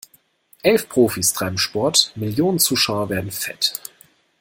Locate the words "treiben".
1.31-1.59